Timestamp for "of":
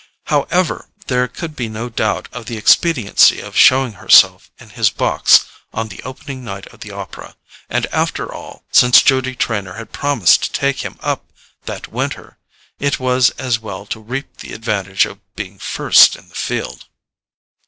2.33-2.47, 3.39-3.55, 6.69-6.79, 15.05-15.19